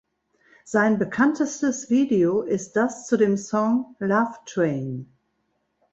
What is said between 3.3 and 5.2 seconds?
Song "Love Train".